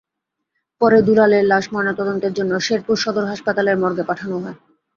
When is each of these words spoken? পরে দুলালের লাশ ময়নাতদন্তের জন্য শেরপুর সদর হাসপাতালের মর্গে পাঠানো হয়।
পরে 0.81 0.97
দুলালের 1.07 1.43
লাশ 1.45 1.65
ময়নাতদন্তের 1.73 2.33
জন্য 2.33 2.51
শেরপুর 2.59 2.95
সদর 2.97 3.25
হাসপাতালের 3.31 3.77
মর্গে 3.77 4.03
পাঠানো 4.09 4.35
হয়। 4.37 4.57